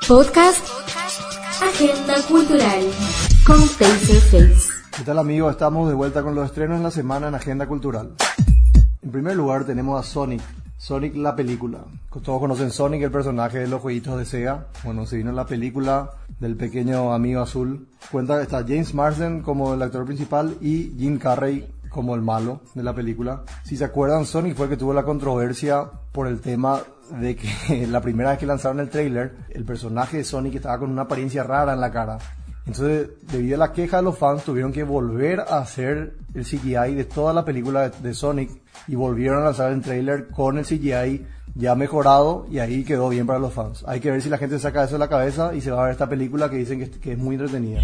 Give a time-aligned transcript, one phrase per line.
[0.00, 0.66] Podcast
[1.62, 2.82] Agenda Cultural
[3.46, 4.68] con Face.
[4.96, 5.52] ¿Qué tal amigos?
[5.52, 8.14] Estamos de vuelta con los estrenos en la semana en Agenda Cultural.
[9.02, 10.40] En primer lugar tenemos a Sonic.
[10.76, 11.84] Sonic la película.
[12.10, 14.66] Todos conocen Sonic, el personaje de los jueguitos de Sega.
[14.82, 17.86] Bueno, se vino la película del pequeño amigo azul.
[18.10, 22.82] Cuenta está James Marsden como el actor principal y Jim Carrey como el malo de
[22.82, 23.42] la película.
[23.62, 26.80] Si se acuerdan, Sonic fue el que tuvo la controversia por el tema
[27.20, 30.90] de que la primera vez que lanzaron el trailer, el personaje de Sonic estaba con
[30.90, 32.18] una apariencia rara en la cara.
[32.66, 36.94] Entonces, debido a la queja de los fans, tuvieron que volver a hacer el CGI
[36.94, 38.50] de toda la película de, Sonic
[38.86, 43.26] y volvieron a lanzar el trailer con el CGI ya mejorado y ahí quedó bien
[43.26, 43.84] para los fans.
[43.86, 45.84] Hay que ver si la gente saca eso de la cabeza y se va a
[45.84, 47.82] ver esta película que dicen que es muy entretenida.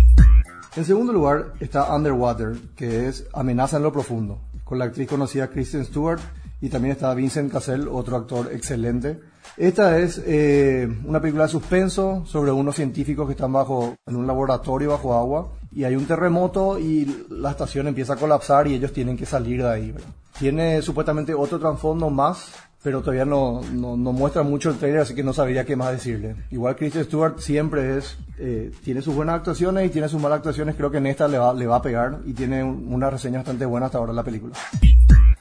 [0.76, 5.48] En segundo lugar está Underwater, que es Amenaza en lo Profundo, con la actriz conocida
[5.48, 6.20] Kristen Stewart
[6.60, 9.20] y también está Vincent Cassell, otro actor excelente.
[9.56, 14.26] Esta es eh, una película de suspenso sobre unos científicos que están bajo en un
[14.26, 18.92] laboratorio bajo agua y hay un terremoto y la estación empieza a colapsar y ellos
[18.92, 19.94] tienen que salir de ahí.
[20.38, 25.24] Tiene supuestamente otro trasfondo más, pero todavía no, no, muestra mucho el trailer, así que
[25.24, 26.36] no sabría qué más decirle.
[26.50, 30.76] Igual Kristen Stewart siempre es, eh, tiene sus buenas actuaciones y tiene sus malas actuaciones,
[30.76, 33.66] creo que en esta le va, le va a pegar y tiene una reseña bastante
[33.66, 34.54] buena hasta ahora la película.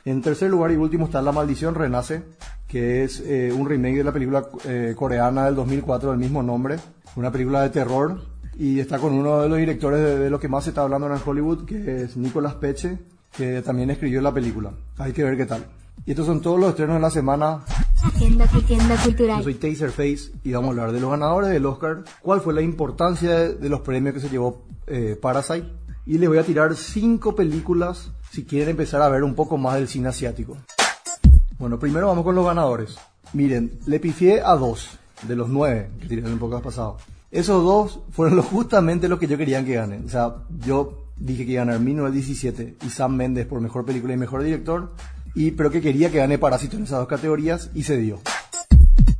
[0.05, 2.23] En tercer lugar y último está La Maldición Renace,
[2.67, 6.77] que es eh, un remake de la película eh, coreana del 2004 del mismo nombre,
[7.17, 8.21] una película de terror
[8.57, 11.21] y está con uno de los directores de, lo que más se está hablando en
[11.23, 12.97] Hollywood, que es Nicolas Peche,
[13.35, 14.71] que también escribió la película.
[14.97, 15.65] Hay que ver qué tal.
[16.07, 17.59] Y estos son todos los estrenos de la semana.
[18.01, 18.47] Agenda,
[19.03, 19.39] cultural.
[19.39, 22.61] Yo soy Taserface y vamos a hablar de los ganadores del Oscar, cuál fue la
[22.61, 25.67] importancia de, los premios que se llevó eh, Parasite
[26.05, 29.75] y les voy a tirar cinco películas si quieren empezar a ver un poco más
[29.75, 30.55] del cine asiático.
[31.59, 32.97] Bueno, primero vamos con los ganadores.
[33.33, 36.97] Miren, le pifié a dos de los nueve que tiré en el podcast pasado.
[37.31, 40.05] Esos dos fueron justamente los que yo quería que ganen.
[40.05, 40.35] O sea,
[40.65, 44.43] yo dije que iba a ganar 1917 y Sam Mendes por mejor película y mejor
[44.43, 44.93] director.
[45.35, 48.19] Y, pero que quería que gane Parásito en esas dos categorías y se dio.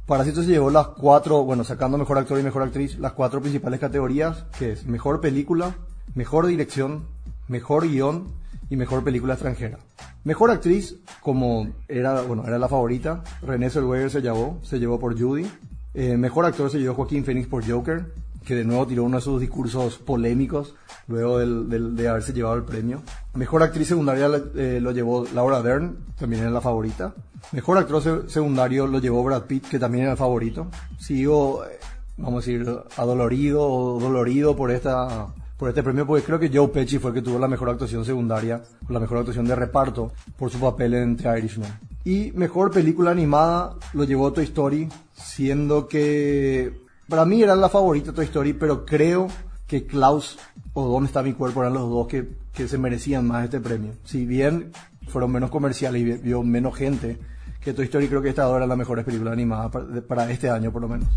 [0.06, 3.80] Parásito se llevó las cuatro, bueno, sacando mejor actor y mejor actriz, las cuatro principales
[3.80, 5.76] categorías, que es mejor película,
[6.16, 7.08] mejor dirección,
[7.50, 8.28] mejor guion
[8.70, 9.80] y mejor película extranjera.
[10.24, 15.20] Mejor actriz, como era, bueno, era la favorita, Renée Zellweger se llevó, se llevó por
[15.20, 15.50] Judy.
[15.94, 18.14] Eh, mejor actor se llevó Joaquín Phoenix por Joker,
[18.48, 20.74] que de nuevo tiró uno de sus discursos polémicos
[21.08, 23.04] luego de haberse llevado el premio.
[23.34, 27.14] Mejor actriz secundaria eh, lo llevó Laura Dern, también era la favorita.
[27.52, 30.68] Mejor actor secundario lo llevó Brad Pitt, que también era el favorito.
[30.98, 31.78] Sigo, eh,
[32.16, 32.66] vamos a decir,
[32.96, 37.16] adolorido o dolorido por esta por este premio porque creo que Joe Pesci fue el
[37.16, 41.18] que tuvo la mejor actuación secundaria, la mejor actuación de reparto por su papel en
[41.18, 41.80] The Irishman.
[42.06, 48.14] Y mejor película animada lo llevó Toy Story, siendo que para mí era la favorita
[48.14, 49.28] Toy Story, pero creo
[49.66, 50.38] que Klaus
[50.74, 53.94] o Dónde está mi cuerpo eran los dos que, que se merecían más este premio.
[54.04, 54.72] Si bien
[55.08, 57.18] fueron menos comerciales y vio menos gente,
[57.62, 59.70] que Toy Story creo que esta es la mejor película animada
[60.08, 61.08] para este año por lo menos.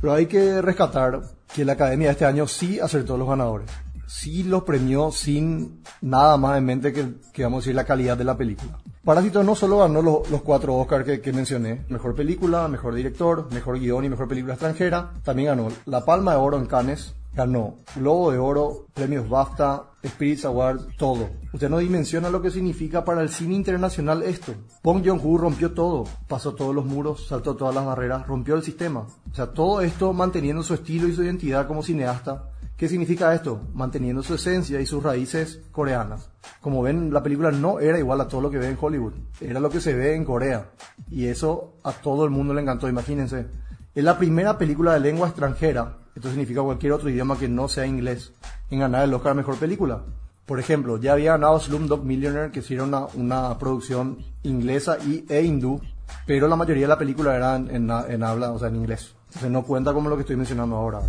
[0.00, 1.20] Pero hay que rescatar
[1.54, 3.70] que la academia de este año sí acertó los ganadores.
[4.06, 8.16] Sí los premió sin nada más en mente que, que vamos a decir, la calidad
[8.16, 8.78] de la película.
[9.02, 14.04] Parásito no solo ganó los, cuatro Oscars que, mencioné, mejor película, mejor director, mejor guion
[14.04, 18.38] y mejor película extranjera, también ganó la Palma de Oro en Cannes, ganó Globo de
[18.38, 21.30] Oro, premios BAFTA, Spirits Award, todo.
[21.50, 24.52] Usted no dimensiona lo que significa para el cine internacional esto.
[24.82, 29.06] Bong Joon-ho rompió todo, pasó todos los muros, saltó todas las barreras, rompió el sistema.
[29.30, 32.49] O sea, todo esto manteniendo su estilo y su identidad como cineasta.
[32.80, 33.68] ¿Qué significa esto?
[33.74, 36.30] Manteniendo su esencia y sus raíces coreanas.
[36.60, 39.60] Como ven, la película no era igual a todo lo que ve en Hollywood, era
[39.60, 40.70] lo que se ve en Corea.
[41.10, 43.46] Y eso a todo el mundo le encantó, imagínense.
[43.94, 47.86] Es la primera película de lengua extranjera esto significa cualquier otro idioma que no sea
[47.86, 48.32] inglés,
[48.70, 50.02] en ganar el Oscar a Mejor Película.
[50.44, 55.42] Por ejemplo, ya había ganado Slumdog Millionaire, que hicieron una, una producción inglesa y, e
[55.42, 55.80] hindú,
[56.26, 59.14] pero la mayoría de la película era en, en, habla, o sea, en inglés.
[59.28, 61.00] Entonces no cuenta como lo que estoy mencionando ahora.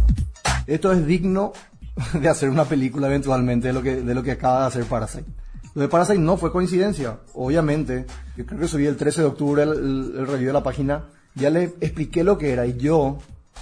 [0.67, 1.53] Esto es digno
[2.13, 5.25] de hacer una película eventualmente de lo que, de lo que acaba de hacer Parasite.
[5.73, 8.05] Lo de Parasite no fue coincidencia, obviamente.
[8.35, 11.05] Yo creo que subí el 13 de octubre el, el, el review de la página.
[11.35, 13.17] Ya le expliqué lo que era y yo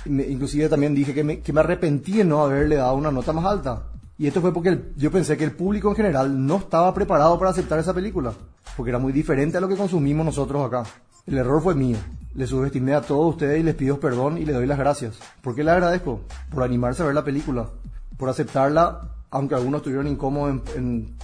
[0.05, 3.45] inclusive también dije que me, que me arrepentí de no haberle dado una nota más
[3.45, 3.83] alta.
[4.17, 7.51] Y esto fue porque yo pensé que el público en general no estaba preparado para
[7.51, 8.33] aceptar esa película,
[8.75, 10.83] porque era muy diferente a lo que consumimos nosotros acá.
[11.25, 11.97] El error fue mío.
[12.35, 15.19] Le subestimé a todos ustedes y les pido perdón y les doy las gracias.
[15.41, 16.21] ¿Por qué le agradezco?
[16.51, 17.69] Por animarse a ver la película,
[18.19, 20.61] por aceptarla, aunque algunos estuvieron incómodos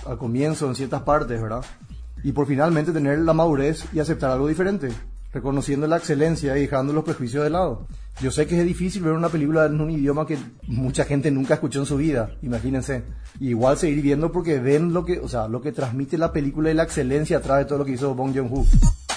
[0.07, 1.63] al comienzo en ciertas partes, ¿verdad?
[2.23, 4.89] Y por finalmente tener la madurez y aceptar algo diferente
[5.35, 7.87] reconociendo la excelencia y dejando los prejuicios de lado.
[8.21, 10.37] Yo sé que es difícil ver una película en un idioma que
[10.67, 13.03] mucha gente nunca escuchó en su vida, imagínense.
[13.41, 16.73] Igual seguir viendo porque ven lo que, o sea, lo que transmite la película y
[16.73, 18.65] la excelencia atrás de todo lo que hizo Bong Joon-ho.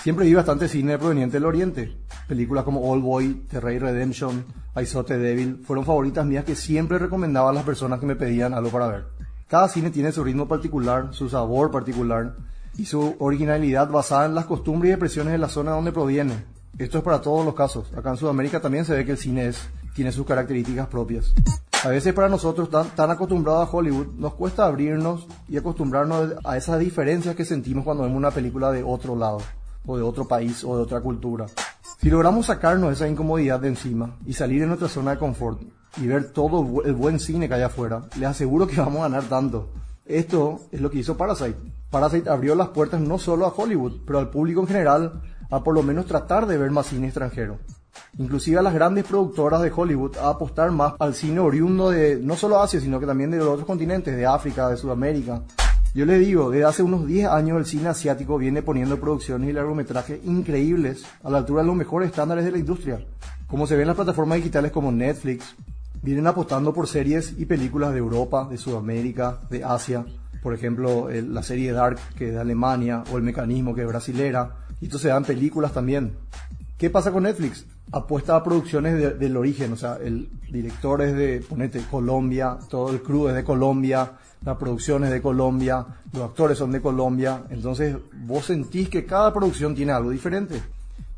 [0.02, 1.96] Siempre vi bastante cine proveniente del Oriente.
[2.28, 4.44] Películas como All Boy, The Ray Redemption,
[4.75, 8.70] the Devil fueron favoritas mías que siempre recomendaba a las personas que me pedían algo
[8.70, 9.06] para ver.
[9.48, 12.36] Cada cine tiene su ritmo particular, su sabor particular
[12.76, 16.44] y su originalidad basada en las costumbres y expresiones de la zona donde proviene.
[16.78, 17.90] Esto es para todos los casos.
[17.96, 19.50] Acá en Sudamérica también se ve que el cine
[19.94, 21.32] tiene sus características propias.
[21.82, 26.56] A veces para nosotros tan, tan acostumbrados a Hollywood nos cuesta abrirnos y acostumbrarnos a
[26.58, 29.38] esas diferencias que sentimos cuando vemos una película de otro lado,
[29.86, 31.46] o de otro país, o de otra cultura.
[32.00, 35.60] Si logramos sacarnos esa incomodidad de encima y salir de nuestra zona de confort
[35.96, 39.24] y ver todo el buen cine que hay afuera, les aseguro que vamos a ganar
[39.24, 39.70] tanto.
[40.06, 41.58] Esto es lo que hizo Parasite.
[41.90, 45.74] Parasite abrió las puertas no solo a Hollywood, pero al público en general a por
[45.74, 47.58] lo menos tratar de ver más cine extranjero.
[48.16, 52.36] Inclusive a las grandes productoras de Hollywood a apostar más al cine oriundo de no
[52.36, 55.42] solo Asia, sino que también de los otros continentes, de África, de Sudamérica.
[55.94, 59.52] Yo le digo, desde hace unos 10 años el cine asiático viene poniendo producciones y
[59.52, 63.00] largometrajes increíbles a la altura de los mejores estándares de la industria.
[63.46, 65.56] Como se ve en las plataformas digitales como Netflix,
[66.02, 70.05] vienen apostando por series y películas de Europa, de Sudamérica, de Asia.
[70.43, 74.56] Por ejemplo, la serie Dark, que es de Alemania, o El Mecanismo, que es brasilera
[74.81, 76.17] y esto se da en películas también.
[76.76, 77.67] ¿Qué pasa con Netflix?
[77.90, 83.02] Apuesta a producciones del origen, o sea, el director es de, ponete, Colombia, todo el
[83.02, 84.12] crew es de Colombia,
[84.44, 87.96] la producción es de Colombia, los actores son de Colombia, entonces
[88.26, 90.62] vos sentís que cada producción tiene algo diferente.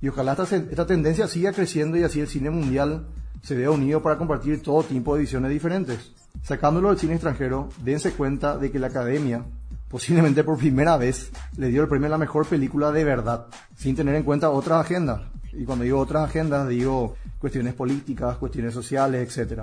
[0.01, 3.07] Y ojalá esta, esta tendencia siga creciendo y así el cine mundial
[3.43, 6.13] se vea unido para compartir todo tipo de visiones diferentes.
[6.43, 9.45] Sacándolo del cine extranjero, dense cuenta de que la academia
[9.91, 13.47] posiblemente por primera vez, le dio el premio a la mejor película de verdad,
[13.77, 15.23] sin tener en cuenta otras agendas.
[15.53, 19.63] Y cuando digo otras agendas, digo cuestiones políticas, cuestiones sociales, etc.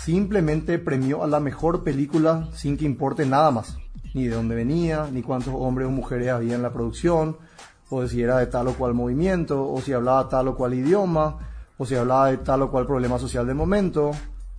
[0.00, 3.76] Simplemente premió a la mejor película sin que importe nada más.
[4.14, 7.36] Ni de dónde venía, ni cuántos hombres o mujeres había en la producción,
[7.90, 10.74] o de si era de tal o cual movimiento, o si hablaba tal o cual
[10.74, 11.38] idioma,
[11.76, 14.12] o si hablaba de tal o cual problema social del momento.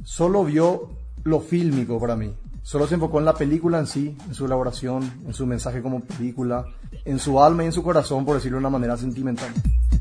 [0.03, 0.89] Solo vio
[1.23, 2.33] lo fílmico para mí.
[2.61, 6.01] Solo se enfocó en la película en sí, en su elaboración, en su mensaje como
[6.01, 6.65] película,
[7.05, 9.53] en su alma y en su corazón, por decirlo de una manera sentimental.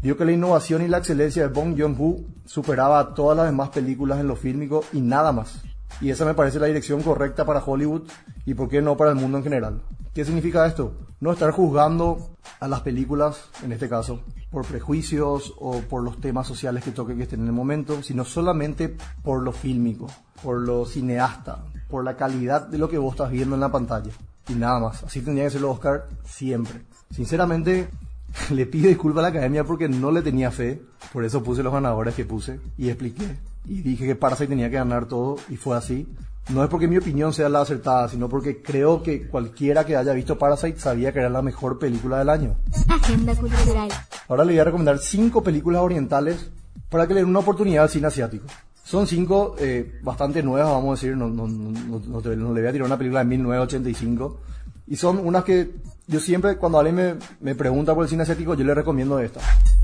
[0.03, 3.71] Vio que la innovación y la excelencia de Bong Joon-ho superaba a todas las demás
[3.71, 5.63] películas en lo fílmico y nada más.
[6.01, 8.03] Y esa me parece la dirección correcta para Hollywood
[8.45, 9.83] y por qué no para el mundo en general.
[10.15, 10.95] ¿Qué significa esto?
[11.21, 14.21] No estar juzgando a las películas, en este caso,
[14.51, 18.25] por prejuicios o por los temas sociales que toque que estén en el momento, sino
[18.25, 20.07] solamente por lo fílmico,
[20.43, 24.11] por lo cineasta, por la calidad de lo que vos estás viendo en la pantalla.
[24.49, 25.03] Y nada más.
[25.03, 26.83] Así tendría que ser los Oscar siempre.
[27.11, 27.89] Sinceramente,
[28.51, 30.83] le pido disculpas a la academia porque no le tenía fe.
[31.13, 33.37] Por eso puse los ganadores que puse y expliqué.
[33.65, 36.07] Y dije que Parasite tenía que ganar todo y fue así.
[36.49, 40.13] No es porque mi opinión sea la acertada, sino porque creo que cualquiera que haya
[40.13, 42.57] visto Parasite sabía que era la mejor película del año.
[42.89, 43.89] Agenda cultural.
[44.29, 46.51] Ahora le voy a recomendar cinco películas orientales
[46.89, 48.47] para que le den una oportunidad al cine asiático.
[48.85, 52.73] Son cinco eh, bastante nuevas, vamos a decir, no, no, no, no, le voy a
[52.73, 54.41] tirar una película de 1985.
[54.87, 55.75] Y son unas que
[56.09, 59.41] yo siempre, cuando alguien me, me pregunta por el cine asiático, yo le recomiendo esta.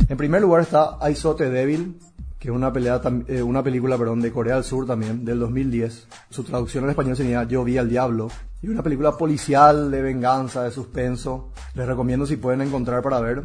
[0.08, 0.98] En primer lugar está
[1.36, 1.98] the Devil,
[2.38, 6.08] que es una, pelea, eh, una película perdón, de Corea del Sur también, del 2010.
[6.30, 8.28] Su traducción en español sería Yo vi al diablo.
[8.62, 11.50] Y una película policial, de venganza, de suspenso.
[11.74, 13.44] Les recomiendo si pueden encontrar para ver.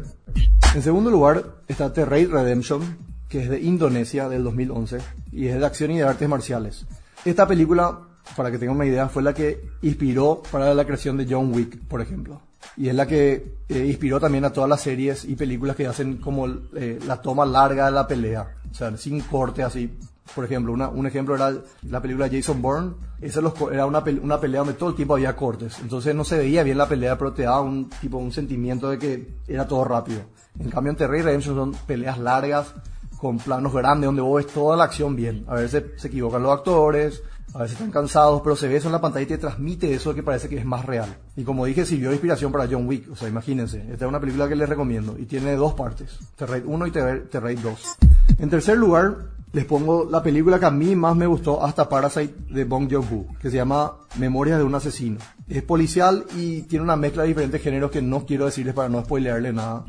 [0.74, 2.98] En segundo lugar está The Raid Redemption,
[3.28, 4.98] que es de Indonesia del 2011
[5.32, 6.86] y es de acción y de artes marciales.
[7.24, 8.00] Esta película,
[8.36, 11.78] para que tengan una idea, fue la que inspiró para la creación de John Wick,
[11.88, 12.40] por ejemplo.
[12.78, 16.18] Y es la que eh, inspiró también a todas las series y películas que hacen
[16.18, 19.98] como eh, la toma larga de la pelea, o sea, sin corte así.
[20.32, 22.92] Por ejemplo, una, un ejemplo era la película Jason Bourne.
[23.20, 23.40] Esa
[23.72, 25.78] era una, una pelea donde todo el tiempo había cortes.
[25.80, 28.98] Entonces no se veía bien la pelea, pero te daba un, tipo, un sentimiento de
[28.98, 30.20] que era todo rápido.
[30.60, 32.74] En cambio, en Terry Redemption son peleas largas,
[33.18, 35.44] con planos grandes donde vos ves toda la acción bien.
[35.48, 37.22] A veces se equivocan los actores,
[37.54, 40.14] a veces están cansados, pero se ve eso en la pantalla y te transmite eso
[40.14, 41.16] que parece que es más real.
[41.36, 43.10] Y como dije, sirvió de inspiración para John Wick.
[43.10, 46.62] O sea, imagínense, esta es una película que les recomiendo y tiene dos partes, The
[46.64, 47.96] 1 y The Raid 2.
[48.38, 49.16] En tercer lugar,
[49.52, 53.26] les pongo la película que a mí más me gustó hasta Parasite de Bong Joon-ho,
[53.40, 55.18] que se llama Memorias de un asesino.
[55.48, 59.02] Es policial y tiene una mezcla de diferentes géneros que no quiero decirles para no
[59.02, 59.86] spoilearle nada.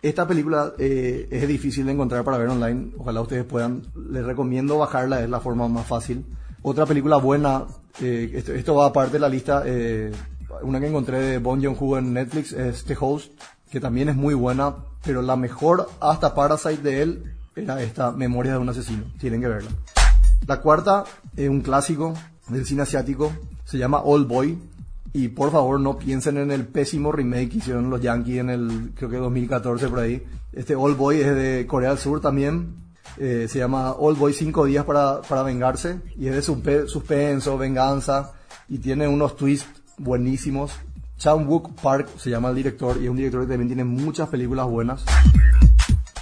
[0.00, 2.92] Esta película eh, es difícil de encontrar para ver online.
[2.98, 3.82] Ojalá ustedes puedan.
[4.10, 6.24] Les recomiendo bajarla, es la forma más fácil.
[6.62, 7.64] Otra película buena,
[8.00, 9.62] eh, esto, esto, va aparte de la lista.
[9.66, 10.12] Eh,
[10.62, 13.32] una que encontré de Bon Joon-ho en Netflix es The Host,
[13.70, 14.76] que también es muy buena.
[15.04, 19.04] Pero la mejor hasta Parasite de él era esta Memoria de un asesino.
[19.18, 19.70] Tienen que verla.
[20.46, 21.04] La cuarta
[21.36, 22.14] es un clásico
[22.48, 23.32] del cine asiático.
[23.64, 24.58] Se llama Old Boy.
[25.12, 28.92] Y por favor no piensen en el pésimo remake que hicieron los Yankees en el,
[28.94, 30.22] creo que 2014 por ahí.
[30.52, 32.81] Este Old Boy es de Corea del Sur también.
[33.18, 36.00] Eh, se llama Old Boy 5 días para, para vengarse.
[36.18, 38.32] Y es de suspe- suspenso, venganza.
[38.68, 40.72] Y tiene unos twists buenísimos.
[41.18, 42.96] Chan Wook Park se llama el director.
[43.00, 45.04] Y es un director que también tiene muchas películas buenas.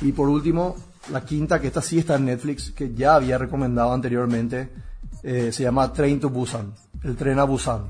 [0.00, 0.76] Y por último,
[1.12, 4.70] la quinta, que esta sí está en Netflix, que ya había recomendado anteriormente,
[5.22, 6.72] eh, se llama Train to Busan,
[7.04, 7.84] el tren a Busan.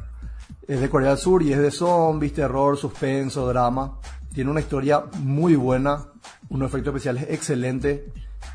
[0.66, 3.99] Es de Corea del Sur y es de zombies, terror, suspenso, drama.
[4.35, 6.04] Tiene una historia muy buena,
[6.49, 8.00] unos efectos especiales excelentes.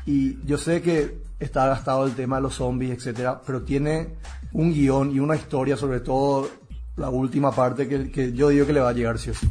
[0.06, 4.14] Y yo sé que está gastado el tema de los zombies, etcétera, pero tiene
[4.52, 6.48] un guion y una historia, sobre todo
[6.96, 9.48] la última parte, que, que yo digo que le va a llegar sí o sí.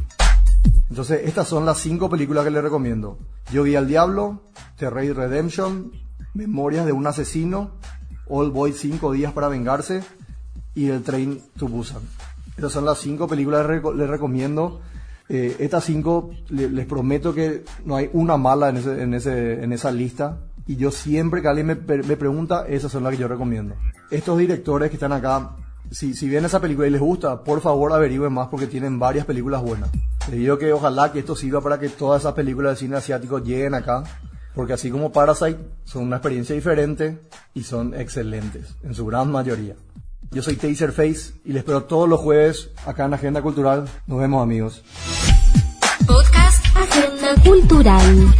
[0.88, 3.18] Entonces, estas son las cinco películas que les recomiendo.
[3.52, 4.42] Yo vi al diablo,
[4.78, 5.92] The Raid Redemption,
[6.34, 7.72] Memorias de un asesino,
[8.28, 10.02] All Boy 5 días para vengarse
[10.74, 12.02] y El Train to Busan.
[12.56, 14.80] Estas son las cinco películas que les recomiendo.
[15.28, 19.62] Eh, estas cinco le- les prometo que no hay una mala en, ese, en, ese,
[19.62, 20.38] en esa lista.
[20.66, 23.76] Y yo siempre que alguien me, me pregunta, esas son las que yo recomiendo.
[24.10, 25.56] Estos directores que están acá,
[25.90, 29.26] si, si ven esa película y les gusta, por favor averigüen más porque tienen varias
[29.26, 29.90] películas buenas.
[30.28, 33.38] Les digo que ojalá que esto sirva para que todas esas películas de cine asiático
[33.38, 34.02] lleguen acá.
[34.54, 37.20] Porque así como Parasite, son una experiencia diferente
[37.52, 39.74] y son excelentes, en su gran mayoría.
[40.30, 43.86] Yo soy Taserface y les espero todos los jueves acá en Agenda Cultural.
[44.06, 44.82] Nos vemos amigos.
[46.06, 48.34] Podcast Agenda Cultural.